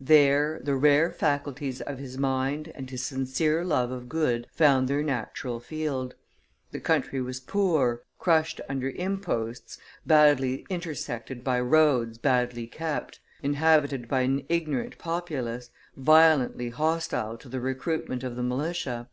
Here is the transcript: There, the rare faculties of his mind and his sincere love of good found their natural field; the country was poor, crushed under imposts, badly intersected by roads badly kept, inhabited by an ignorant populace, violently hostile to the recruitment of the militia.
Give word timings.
There, 0.00 0.58
the 0.64 0.74
rare 0.74 1.12
faculties 1.12 1.80
of 1.80 1.98
his 1.98 2.18
mind 2.18 2.72
and 2.74 2.90
his 2.90 3.04
sincere 3.06 3.64
love 3.64 3.92
of 3.92 4.08
good 4.08 4.48
found 4.50 4.88
their 4.88 5.04
natural 5.04 5.60
field; 5.60 6.16
the 6.72 6.80
country 6.80 7.20
was 7.20 7.38
poor, 7.38 8.02
crushed 8.18 8.60
under 8.68 8.90
imposts, 8.90 9.78
badly 10.04 10.66
intersected 10.68 11.44
by 11.44 11.60
roads 11.60 12.18
badly 12.18 12.66
kept, 12.66 13.20
inhabited 13.44 14.08
by 14.08 14.22
an 14.22 14.44
ignorant 14.48 14.98
populace, 14.98 15.70
violently 15.96 16.70
hostile 16.70 17.38
to 17.38 17.48
the 17.48 17.60
recruitment 17.60 18.24
of 18.24 18.34
the 18.34 18.42
militia. 18.42 19.08